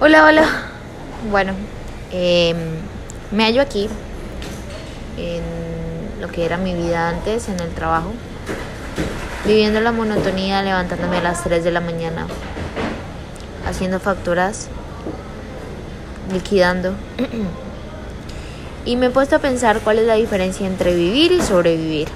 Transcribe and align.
Hola, 0.00 0.24
hola. 0.24 0.44
Bueno, 1.28 1.54
em, 2.12 2.56
me 3.32 3.42
hallo 3.42 3.60
aquí 3.60 3.88
en 5.16 5.42
lo 6.20 6.28
que 6.28 6.44
era 6.44 6.56
mi 6.56 6.72
vida 6.72 7.08
antes, 7.08 7.48
en 7.48 7.58
el 7.58 7.70
trabajo, 7.70 8.12
viviendo 9.44 9.80
la 9.80 9.90
monotonía, 9.90 10.62
levantándome 10.62 11.16
a 11.16 11.22
las 11.22 11.42
3 11.42 11.64
de 11.64 11.72
la 11.72 11.80
mañana, 11.80 12.28
haciendo 13.66 13.98
facturas, 13.98 14.68
liquidando. 16.32 16.94
y 18.84 18.94
me 18.94 19.06
he 19.06 19.10
puesto 19.10 19.34
a 19.34 19.40
pensar 19.40 19.80
cuál 19.80 19.98
es 19.98 20.06
la 20.06 20.14
diferencia 20.14 20.64
entre 20.68 20.94
vivir 20.94 21.32
y 21.32 21.42
sobrevivir. 21.42 22.06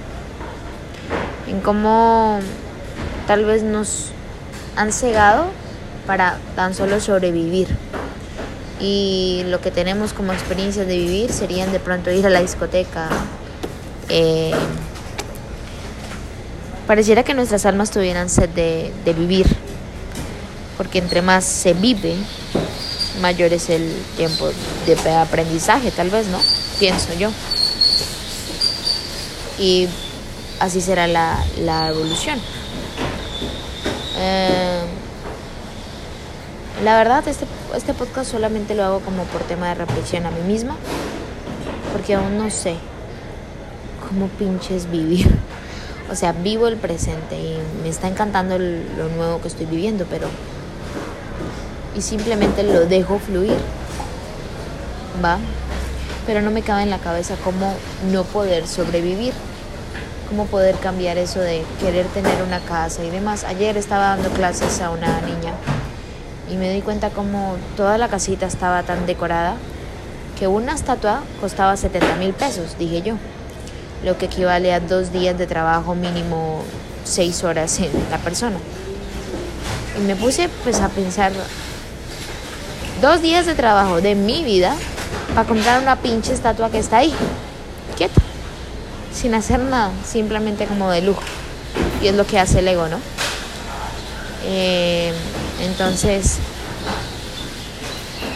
En 1.48 1.60
cómo 1.60 2.38
tal 3.26 3.44
vez 3.44 3.64
nos 3.64 4.12
han 4.76 4.92
cegado 4.92 5.46
para 6.06 6.38
tan 6.56 6.74
solo 6.74 7.00
sobrevivir. 7.00 7.68
Y 8.80 9.44
lo 9.46 9.60
que 9.60 9.70
tenemos 9.70 10.12
como 10.12 10.32
experiencias 10.32 10.86
de 10.86 10.96
vivir 10.96 11.32
serían 11.32 11.70
de 11.72 11.79
pronto 11.79 12.10
ir 12.10 12.26
a 12.26 12.30
la 12.30 12.40
discoteca. 12.40 13.08
Eh, 14.08 14.52
pareciera 16.86 17.22
que 17.22 17.34
nuestras 17.34 17.64
almas 17.64 17.90
tuvieran 17.90 18.29
sed 18.29 18.48
de, 18.50 18.93
de 19.04 19.12
vivir, 19.12 19.46
porque 20.76 20.98
entre 20.98 21.22
más 21.22 21.44
se 21.44 21.74
vive, 21.74 22.16
mayor 23.21 23.52
es 23.52 23.71
el 23.71 23.94
tiempo 24.16 24.50
de 24.86 25.10
aprendizaje, 25.14 25.90
tal 25.93 26.10
vez, 26.10 26.26
¿no? 26.26 26.40
Pienso 26.80 27.14
yo. 27.14 27.30
Y 29.58 29.88
así 30.58 30.80
será 30.80 31.07
la, 31.07 31.38
la 31.58 31.88
evolución. 31.90 32.38
Eh, 34.16 34.72
la 36.84 36.97
verdad, 36.97 37.27
este, 37.28 37.47
este 37.77 37.94
podcast 37.94 38.31
solamente 38.31 38.75
lo 38.75 38.83
hago 38.83 39.00
como 39.00 39.22
por 39.25 39.42
tema 39.42 39.69
de 39.69 39.75
reflexión 39.75 40.27
a 40.27 40.30
mí 40.30 40.41
misma, 40.41 40.74
porque 41.92 42.14
aún 42.14 42.38
no 42.38 42.50
sé 42.50 42.77
cómo 44.08 44.28
pinches 44.28 44.91
vivir. 44.91 45.30
O 46.11 46.14
sea, 46.14 46.33
vivo 46.33 46.69
el 46.69 46.77
presente 46.77 47.36
y 47.36 47.58
me 47.83 47.88
está 47.88 48.06
encantando 48.06 48.58
lo 48.58 49.08
nuevo 49.16 49.41
que 49.41 49.48
estoy 49.48 49.64
viviendo, 49.64 50.05
pero... 50.11 50.28
Y 51.96 52.02
simplemente 52.02 52.64
lo 52.64 52.84
dejo 52.84 53.18
fluir. 53.18 53.56
¿Va? 55.24 55.39
Pero 56.27 56.42
no 56.42 56.50
me 56.50 56.61
cabe 56.61 56.83
en 56.83 56.91
la 56.91 56.98
cabeza 56.98 57.36
cómo 57.42 57.72
no 58.11 58.24
poder 58.24 58.66
sobrevivir. 58.66 59.33
Cómo 60.28 60.44
poder 60.46 60.74
cambiar 60.80 61.16
eso 61.16 61.41
de 61.41 61.64
querer 61.80 62.05
tener 62.08 62.42
una 62.42 62.61
casa 62.61 63.02
y 63.05 63.08
demás. 63.08 63.44
Ayer 63.44 63.78
estaba 63.78 64.08
dando 64.08 64.28
clases 64.30 64.83
a 64.83 64.91
una 64.91 65.18
niña 65.22 65.55
y 66.53 66.56
me 66.56 66.70
di 66.70 66.83
cuenta 66.83 67.11
como 67.11 67.56
toda 67.77 67.97
la 67.97 68.08
casita 68.08 68.47
estaba 68.47 68.83
tan 68.83 69.06
decorada 69.06 69.56
que 70.39 70.47
una 70.47 70.75
estatua 70.75 71.22
costaba 71.41 71.77
70 71.77 72.17
mil 72.17 72.34
pesos, 72.34 72.77
dije 72.78 73.00
yo, 73.00 73.14
lo 74.05 74.19
que 74.19 74.27
equivale 74.27 74.75
a 74.75 74.80
dos 74.80 75.12
días 75.12 75.39
de 75.39 75.47
trabajo 75.47 75.95
mínimo 75.95 76.62
seis 77.05 77.42
horas 77.42 77.78
en 77.78 77.91
la 78.11 78.19
persona. 78.19 78.58
Y 79.98 80.03
me 80.03 80.14
puse 80.14 80.50
pues 80.62 80.80
a 80.80 80.89
pensar 80.89 81.33
dos 83.00 83.23
días 83.23 83.47
de 83.47 83.55
trabajo 83.55 84.00
de 84.00 84.14
mi 84.14 84.45
vida 84.45 84.75
para 85.34 85.48
comprar 85.48 85.80
una 85.80 85.97
pinche 85.97 86.34
estatua 86.34 86.70
que 86.70 86.78
está 86.78 86.98
ahí, 86.98 87.14
quieta, 87.97 88.20
sin 89.14 89.34
hacer 89.34 89.58
nada, 89.58 89.91
simplemente 90.05 90.67
como 90.67 90.91
de 90.91 91.00
lujo. 91.00 91.23
Y 92.03 92.08
es 92.08 92.14
lo 92.14 92.27
que 92.27 92.39
hace 92.39 92.58
el 92.58 92.69
ego, 92.69 92.89
¿no? 92.89 92.98
Eh, 94.44 95.12
entonces, 95.60 96.38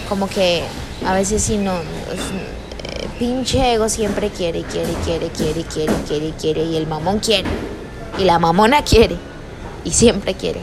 como 0.08 0.28
que 0.28 0.62
a 1.04 1.14
veces 1.14 1.42
si 1.42 1.58
no, 1.58 1.74
eh, 1.74 3.08
pinche 3.18 3.74
ego 3.74 3.88
siempre 3.88 4.30
quiere, 4.30 4.62
quiere, 4.62 4.92
quiere, 5.04 5.28
quiere, 5.28 5.62
quiere, 5.62 5.92
quiere, 6.06 6.32
quiere, 6.38 6.62
y 6.64 6.76
el 6.76 6.86
mamón 6.86 7.18
quiere, 7.18 7.48
y 8.18 8.24
la 8.24 8.38
mamona 8.38 8.82
quiere, 8.82 9.16
y 9.84 9.90
siempre 9.90 10.34
quiere. 10.34 10.60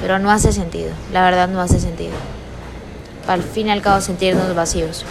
Pero 0.00 0.18
no 0.18 0.30
hace 0.30 0.52
sentido, 0.52 0.90
la 1.12 1.22
verdad 1.22 1.48
no 1.48 1.60
hace 1.60 1.80
sentido. 1.80 2.12
Para 3.22 3.34
al 3.34 3.42
fin 3.42 3.68
y 3.68 3.70
al 3.70 3.82
cabo 3.82 4.00
sentirnos 4.00 4.54
vacíos. 4.54 5.04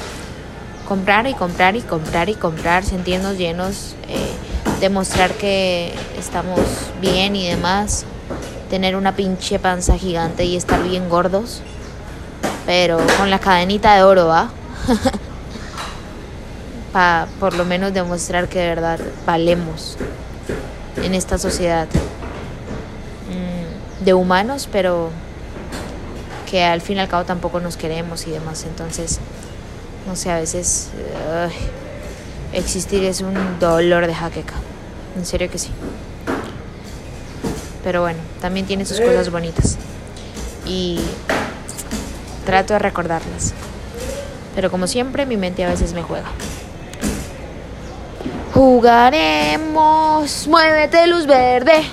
Comprar 0.87 1.25
y 1.27 1.33
comprar 1.33 1.77
y 1.77 1.81
comprar 1.81 2.27
y 2.27 2.33
comprar, 2.33 2.83
sentirnos 2.83 3.37
llenos, 3.37 3.95
eh, 4.09 4.79
demostrar 4.81 5.31
que 5.31 5.93
estamos 6.19 6.59
bien 6.99 7.37
y 7.37 7.47
demás 7.47 8.05
tener 8.71 8.95
una 8.95 9.17
pinche 9.17 9.59
panza 9.59 9.97
gigante 9.97 10.45
y 10.45 10.55
estar 10.55 10.81
bien 10.81 11.09
gordos, 11.09 11.61
pero 12.65 12.99
con 13.17 13.29
la 13.29 13.37
cadenita 13.37 13.95
de 13.95 14.03
oro, 14.03 14.27
¿va? 14.27 14.49
Para 16.93 17.27
por 17.37 17.53
lo 17.53 17.65
menos 17.65 17.93
demostrar 17.93 18.47
que 18.47 18.59
de 18.59 18.67
verdad 18.69 18.97
valemos 19.25 19.97
en 21.03 21.13
esta 21.13 21.37
sociedad 21.37 21.89
mm, 23.27 24.05
de 24.05 24.13
humanos, 24.13 24.69
pero 24.71 25.09
que 26.49 26.63
al 26.63 26.79
fin 26.79 26.95
y 26.95 27.01
al 27.01 27.09
cabo 27.09 27.25
tampoco 27.25 27.59
nos 27.59 27.75
queremos 27.75 28.25
y 28.25 28.31
demás. 28.31 28.63
Entonces, 28.63 29.19
no 30.07 30.15
sé, 30.15 30.31
a 30.31 30.37
veces 30.37 30.91
existir 32.53 33.03
es 33.03 33.19
un 33.19 33.35
dolor 33.59 34.07
de 34.07 34.15
jaqueca. 34.15 34.55
En 35.17 35.25
serio 35.25 35.51
que 35.51 35.57
sí. 35.57 35.71
Pero 37.83 38.01
bueno, 38.01 38.19
también 38.39 38.65
tiene 38.65 38.85
sus 38.85 38.99
cosas 38.99 39.29
bonitas. 39.31 39.77
Y 40.65 40.99
trato 42.45 42.73
de 42.73 42.79
recordarlas. 42.79 43.53
Pero 44.55 44.69
como 44.69 44.87
siempre, 44.87 45.25
mi 45.25 45.37
mente 45.37 45.63
a 45.63 45.69
veces 45.69 45.93
me 45.93 46.03
juega. 46.03 46.27
Jugaremos, 48.53 50.47
muévete 50.47 51.07
luz 51.07 51.25
verde. 51.25 51.83